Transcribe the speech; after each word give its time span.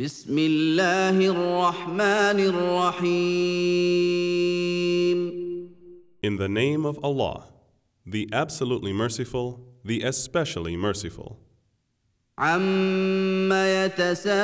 بسم 0.00 0.38
الله 0.38 1.18
الرحمن 1.26 2.38
الرحيم 2.38 3.18
In 6.22 6.36
the 6.36 6.48
name 6.48 6.86
of 6.86 7.00
Allah, 7.02 7.46
the 8.06 8.28
absolutely 8.32 8.92
merciful, 8.92 9.58
the 9.84 10.02
especially 10.02 10.76
merciful. 10.76 11.40
عما 12.38 13.86
يتساءلون 13.86 14.38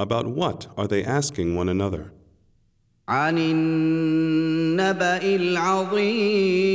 About 0.00 0.26
what 0.26 0.66
are 0.76 0.88
they 0.88 1.04
asking 1.04 1.54
one 1.54 1.68
another? 1.68 2.10
عن 3.08 3.38
النبأ 3.38 5.22
العظيم 5.36 6.74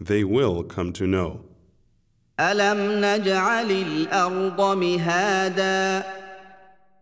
they 0.00 0.24
will 0.24 0.62
come 0.62 0.92
to 0.92 1.06
know. 1.06 1.40
ألم 2.40 3.00
نجعل 3.00 3.70
الأرض 3.70 4.60
مهادا 4.76 6.04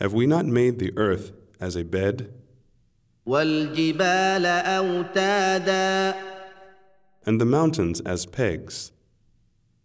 Have 0.00 0.12
we 0.12 0.26
not 0.26 0.46
made 0.46 0.78
the 0.78 0.92
earth 0.96 1.32
as 1.60 1.74
a 1.74 1.82
bed, 1.82 2.30
والجبال 3.26 4.46
أوتادا 4.46 6.14
and 7.26 7.40
the 7.40 7.44
mountains 7.44 8.00
as 8.02 8.24
pegs, 8.26 8.92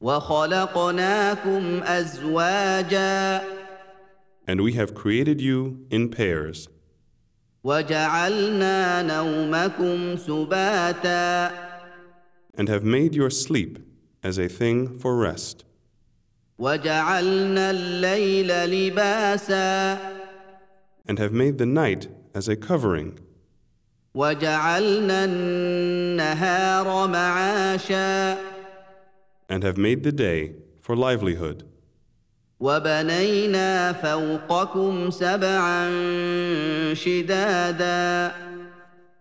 وخلقناكم 0.02 1.84
أزواجا 1.84 3.42
and 4.48 4.62
we 4.62 4.74
have 4.74 4.94
created 4.94 5.42
you 5.42 5.86
in 5.90 6.10
pairs, 6.10 6.68
وجعلنا 7.64 9.02
نومكم 9.02 10.18
سباتا 10.18 11.65
and 12.56 12.68
have 12.70 12.84
made 12.84 13.16
your 13.16 13.30
sleep 13.30 13.80
as 14.24 14.38
a 14.38 14.48
thing 14.48 14.98
for 14.98 15.16
rest, 15.16 15.64
وجعلنا 16.60 17.72
الليل 17.72 18.48
لباسا 18.66 19.98
and 21.08 21.18
have 21.18 21.34
made 21.34 21.58
the 21.58 21.66
night 21.66 22.08
as 22.36 22.48
a 22.48 22.56
covering, 22.56 23.20
وجعلنا 24.16 25.26
النهار 25.26 27.08
معاشا 27.08 28.38
and 29.50 29.64
have 29.64 29.78
made 29.78 30.04
the 30.04 30.12
day 30.12 30.54
for 30.82 30.96
livelihood, 30.96 31.64
وبنينا 32.60 33.94
فوقكم 33.94 35.10
سبعا 35.10 35.90
شدادا 36.94 38.32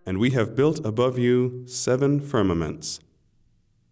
and 0.07 0.19
we 0.19 0.31
have 0.31 0.57
built 0.57 0.85
above 0.85 1.19
you 1.19 1.63
seven 1.67 2.21
firmaments, 2.21 3.01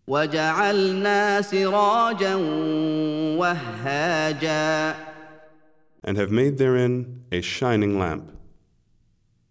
وجعلنا 0.08 1.42
سراجا 1.42 2.36
وهاجا 3.40 4.96
and 6.06 6.18
have 6.18 6.32
made 6.32 6.58
therein 6.58 7.24
a 7.32 7.42
shining 7.42 7.98
lamp. 7.98 8.30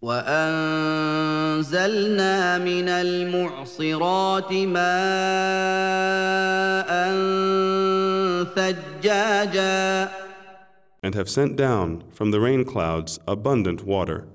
وأنزلنا 0.01 1.57
من 2.57 2.89
المعصرات 2.89 4.53
ماء 4.53 4.83
ثجاجا 8.55 10.09
and 11.03 11.15
have 11.15 11.29
sent 11.29 11.55
down 11.55 12.03
from 12.11 12.31
the 12.31 12.39
rain 12.39 12.63
clouds 12.63 13.19
abundant 13.27 13.83
water, 13.85 14.27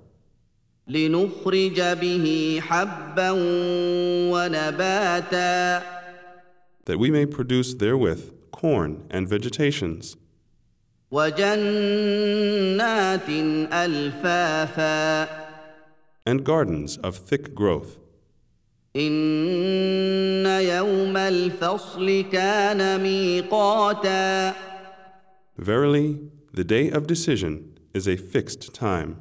لنخرج 0.88 1.80
به 1.80 2.60
حبا 2.62 3.30
ونباتا 4.32 5.97
that 6.87 6.99
we 6.99 7.11
may 7.11 7.25
produce 7.25 7.73
therewith 7.73 8.31
corn 8.51 9.05
and 9.09 9.27
vegetations, 9.27 10.15
وجنات 11.11 13.29
ألفافا 13.73 15.27
and 16.25 16.43
gardens 16.43 16.97
of 16.97 17.17
thick 17.17 17.53
growth. 17.53 17.97
إن 18.95 20.45
يوم 20.45 21.17
الفصل 21.17 22.25
كان 22.31 23.01
ميقاتا 23.01 24.55
Verily, 25.57 26.19
the 26.53 26.63
day 26.63 26.89
of 26.89 27.05
decision 27.05 27.77
is 27.93 28.07
a 28.07 28.17
fixed 28.17 28.73
time, 28.73 29.17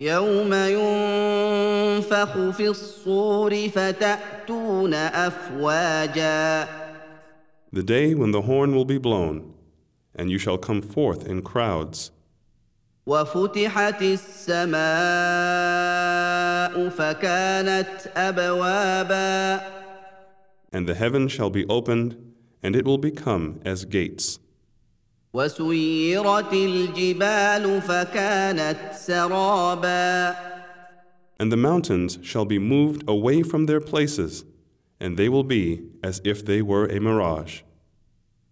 يوم 0.00 0.54
ينفخ 0.54 2.50
في 2.50 2.68
الصور 2.68 3.68
فتأتون 3.68 4.94
أفواجا 4.94 6.68
the 7.70 7.82
day 7.82 8.14
when 8.14 8.30
the 8.30 8.42
horn 8.42 8.74
will 8.74 8.86
be 8.86 8.96
blown, 8.96 9.52
and 10.14 10.30
you 10.30 10.38
shall 10.38 10.56
come 10.56 10.80
forth 10.80 11.26
in 11.26 11.42
crowds, 11.42 12.10
وفتحت 13.06 14.02
السماء 14.02 14.78
فكانت 16.88 18.10
أبوابا 18.16 19.60
and 20.72 20.86
the 20.86 20.94
heaven 20.94 21.28
shall 21.28 21.50
be 21.50 21.66
opened, 21.66 22.16
and 22.62 22.76
it 22.76 22.84
will 22.84 22.98
become 22.98 23.60
as 23.64 23.84
gates. 23.84 24.38
وسيرت 25.34 26.52
الجبال 26.52 27.80
فكانت 27.82 28.78
سرابا 28.94 30.34
And 31.40 31.52
the 31.52 31.56
mountains 31.56 32.18
shall 32.22 32.44
be 32.44 32.58
moved 32.58 33.08
away 33.08 33.44
from 33.44 33.66
their 33.66 33.80
places, 33.80 34.44
and 34.98 35.16
they 35.16 35.28
will 35.28 35.44
be 35.44 35.82
as 36.02 36.20
if 36.24 36.44
they 36.44 36.60
were 36.62 36.86
a 36.86 36.98
mirage. 37.00 37.60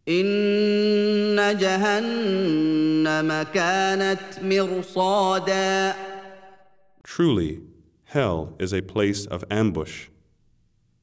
إن 0.08 1.58
جهنم 1.58 3.42
كانت 3.42 4.42
مرصادا 4.42 5.94
Truly, 7.02 7.60
hell 8.04 8.54
is 8.60 8.72
a 8.72 8.82
place 8.82 9.26
of 9.26 9.44
ambush, 9.50 10.08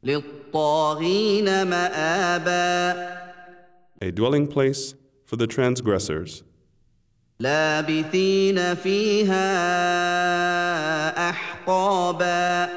للطاغين 0.03 1.63
مآبا 1.63 3.23
a 4.01 4.11
dwelling 4.11 4.47
place 4.47 4.95
for 5.27 5.35
the 5.35 5.47
transgressors, 5.47 6.43
لابثين 7.39 8.75
فيها 8.75 9.49
أحقابا 11.29 12.69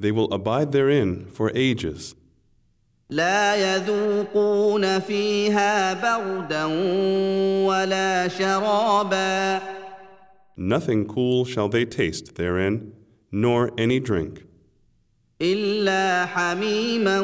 They 0.00 0.10
will 0.10 0.32
abide 0.32 0.72
therein 0.72 1.26
for 1.26 1.52
ages. 1.54 2.14
لا 3.10 3.56
يذوقون 3.56 4.98
فيها 4.98 5.92
بردا 5.94 6.64
ولا 7.66 8.28
شرابا 8.28 9.60
Nothing 10.56 11.06
cool 11.06 11.44
shall 11.44 11.68
they 11.68 11.84
taste 11.84 12.34
therein, 12.36 12.92
nor 13.32 13.70
any 13.78 13.98
drink, 14.00 14.44
إلا 15.40 16.26
حميما 16.26 17.20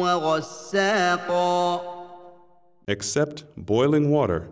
وغساقا 0.00 1.87
except 2.89 3.45
boiling 3.55 4.09
water 4.09 4.49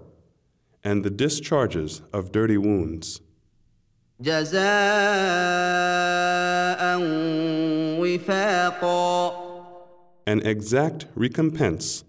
and 0.84 1.04
the 1.04 1.10
discharges 1.10 2.04
of 2.13 2.31
dirty 2.31 2.57
wounds. 2.57 3.19
An 10.28 10.39
exact 10.45 11.07
recompense. 11.16 12.04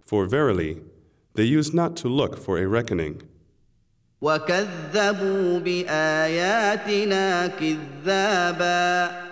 For 0.00 0.26
verily, 0.26 0.82
they 1.34 1.44
used 1.44 1.74
not 1.74 1.96
to 1.96 2.08
look 2.08 2.38
for 2.38 2.58
a 2.58 2.66
reckoning. 2.68 3.22
وكذبوا 4.21 5.59
بآياتنا 5.59 7.47
كذابا 7.47 9.27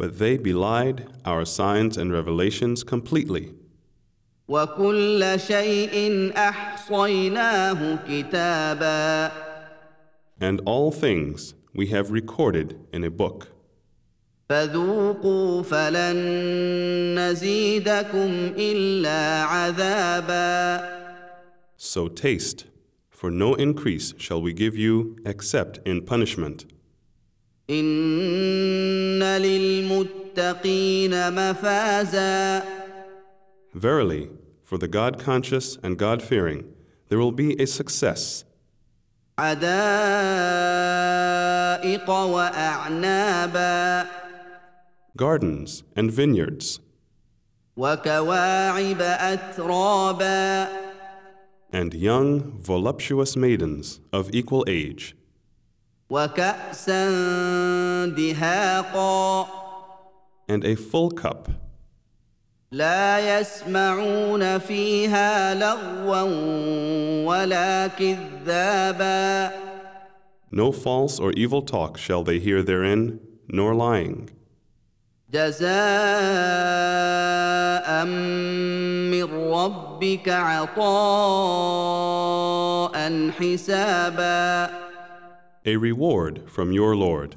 but 0.00 0.18
they 0.18 0.38
belied 0.38 1.06
our 1.26 1.44
signs 1.44 1.98
and 1.98 2.10
revelations 2.10 2.82
completely. 2.82 3.52
وكل 4.48 5.40
شيء 5.46 6.32
احصيناه 6.36 7.98
كتابا 8.08 9.30
And 10.40 10.62
all 10.64 10.90
things 10.90 11.54
we 11.74 11.88
have 11.88 12.10
recorded 12.10 12.78
in 12.94 13.04
a 13.04 13.10
book. 13.10 13.48
فذوقوا 14.48 15.62
فلن 15.62 16.16
نزيدكم 17.18 18.52
الا 18.58 19.42
عذابا 19.42 21.00
So 21.76 22.08
taste, 22.08 22.64
for 23.24 23.30
no 23.30 23.54
increase 23.54 24.12
shall 24.18 24.42
we 24.42 24.52
give 24.52 24.76
you 24.76 25.16
except 25.24 25.78
in 25.86 26.02
punishment. 26.02 26.66
ان 27.70 29.22
للمتقين 29.22 31.30
مفازا 31.32 32.62
Verily, 33.74 34.28
for 34.64 34.76
the 34.78 34.88
God 34.88 35.18
conscious 35.18 35.78
and 35.82 35.96
God 35.96 36.22
fearing, 36.22 36.64
there 37.08 37.18
will 37.18 37.32
be 37.32 37.58
a 37.62 37.66
success, 37.66 38.44
حدائق 39.38 39.70
واعنابا 42.10 44.06
gardens 45.16 45.82
and 45.96 46.10
vineyards, 46.10 46.80
وكواعب 47.76 49.00
اترابا 49.00 50.68
and 51.74 51.94
young, 51.94 52.58
voluptuous 52.58 53.36
maidens 53.36 54.00
of 54.12 54.34
equal 54.34 54.64
age, 54.68 55.14
وكاسا 56.10 57.06
دهاقا 58.06 59.46
and 60.48 60.64
a 60.64 60.74
full 60.74 61.10
cup, 61.10 61.48
لا 62.72 63.38
يسمعون 63.40 64.58
فيها 64.58 65.54
لغوا 65.54 66.22
ولا 67.24 67.86
كذابا 67.86 69.70
no 70.52 70.72
false 70.72 71.20
or 71.20 71.32
evil 71.32 71.62
talk 71.62 71.96
shall 71.96 72.24
they 72.24 72.40
hear 72.40 72.62
therein, 72.62 73.20
nor 73.48 73.72
lying. 73.74 74.30
جزاء 75.32 75.70
من 78.04 79.24
ربك 79.52 80.28
عطاء 80.28 80.90
حسابا 83.30 84.70
A 85.66 85.76
reward 85.76 86.42
from 86.48 86.72
your 86.72 86.96
Lord, 86.96 87.36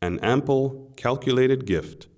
an 0.00 0.18
ample, 0.20 0.90
calculated 0.96 1.66
gift. 1.66 2.08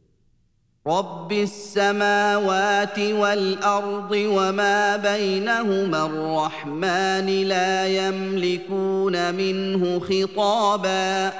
رب 0.86 1.32
السماوات 1.32 2.98
والارض 2.98 4.12
وما 4.12 4.96
بينهما 4.96 6.06
الرحمن 6.06 7.26
لا 7.26 7.86
يملكون 7.88 9.34
منه 9.34 10.00
خطابا 10.00 11.32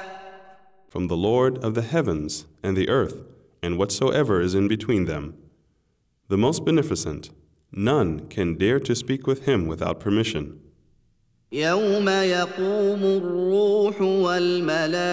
From 0.89 1.07
the 1.07 1.15
Lord 1.17 1.57
of 1.63 1.73
the 1.73 1.81
heavens 1.81 2.45
and 2.61 2.77
the 2.77 2.89
earth, 2.89 3.15
and 3.63 3.77
whatsoever 3.77 4.41
is 4.41 4.55
in 4.55 4.67
between 4.67 5.05
them. 5.05 5.35
The 6.27 6.37
most 6.37 6.65
beneficent, 6.65 7.29
none 7.71 8.27
can 8.27 8.55
dare 8.55 8.79
to 8.79 8.95
speak 8.95 9.27
with 9.27 9.45
him 9.45 9.67
without 9.67 9.99
permission. 9.99 10.61
يوم 11.53 12.09
يقوم 12.09 13.03
الروح 13.03 14.01
والملائكه 14.01 15.07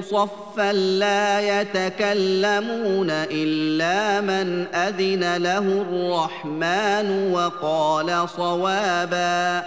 صفا 0.00 0.72
لا 0.72 1.60
يتكلمون 1.60 3.10
الا 3.10 4.20
من 4.20 4.66
اذن 4.74 5.36
له 5.36 5.82
الرحمن 5.82 7.32
وقال 7.32 8.28
صوابا 8.28 9.64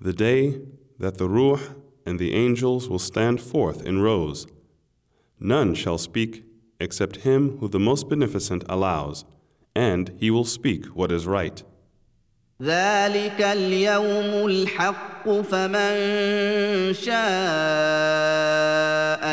The 0.00 0.12
day 0.12 0.58
that 0.98 1.18
the 1.18 1.28
Ruh 1.28 1.60
and 2.04 2.18
the 2.18 2.34
angels 2.34 2.88
will 2.88 2.98
stand 2.98 3.40
forth 3.40 3.86
in 3.86 4.02
rows, 4.02 4.48
none 5.38 5.74
shall 5.74 5.98
speak 5.98 6.44
except 6.80 7.16
him 7.28 7.58
who 7.58 7.68
the 7.68 7.78
most 7.78 8.08
beneficent 8.08 8.64
allows, 8.68 9.24
and 9.74 10.12
he 10.18 10.30
will 10.30 10.44
speak 10.44 10.86
what 10.86 11.12
is 11.12 11.26
right. 11.26 11.62
ذلك 12.62 13.40
اليوم 13.40 14.46
الحق 14.46 15.28
فمن 15.28 15.94
شاء 16.94 17.12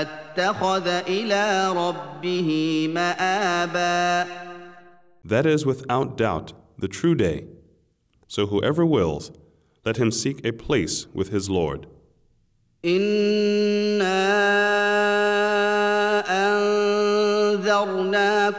اتخذ 0.02 0.88
الى 0.88 1.74
ربه 1.76 2.88
مابا 2.94 4.28
That 5.26 5.46
is 5.46 5.66
without 5.66 6.18
doubt 6.18 6.54
the 6.80 6.88
true 6.88 7.14
day. 7.14 7.46
So 8.28 8.48
whoever 8.48 8.86
wills, 8.86 9.32
let 9.86 9.98
him 9.98 10.12
seek 10.12 10.44
a 10.44 10.52
place 10.52 11.08
with 11.14 11.30
his 11.30 11.50
Lord. 11.50 11.86
انا 12.86 14.03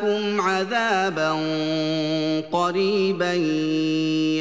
انذرناكم 0.04 0.42
عذابا 0.42 1.32
قريبا 2.52 3.34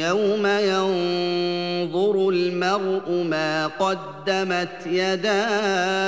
يوم 0.07 0.45
ينظر 0.45 2.29
المرء 2.29 3.23
ما 3.23 3.67
قدمت 3.67 4.87
يداه 4.87 6.05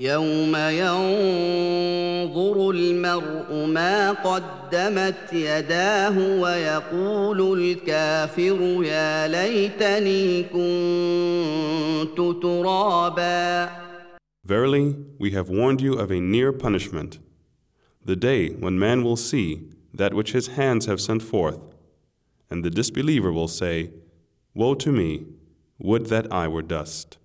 يوم 0.00 0.56
ينظر 0.56 1.10
المرء 2.70 3.66
ما 3.66 4.12
قدمت 4.12 5.32
يداه 5.32 6.40
ويقول 6.40 7.60
الكافر 7.60 8.84
يا 8.84 9.28
ليتني 9.28 10.42
كنت 10.42 12.16
ترابا. 12.42 13.68
Verily, 14.46 14.94
we 15.18 15.30
have 15.32 15.48
warned 15.48 15.80
you 15.80 15.94
of 15.94 16.10
a 16.10 16.20
near 16.20 16.52
punishment, 16.52 17.18
the 18.04 18.16
day 18.16 18.50
when 18.50 18.78
man 18.78 19.02
will 19.02 19.16
see 19.16 19.68
that 19.92 20.14
which 20.14 20.32
his 20.32 20.48
hands 20.48 20.86
have 20.86 21.00
sent 21.00 21.22
forth, 21.22 21.58
and 22.50 22.64
the 22.64 22.70
disbeliever 22.70 23.32
will 23.32 23.48
say, 23.48 23.90
Woe 24.54 24.74
to 24.74 24.92
me, 24.92 25.26
would 25.78 26.06
that 26.06 26.32
I 26.32 26.48
were 26.48 26.62
dust. 26.62 27.18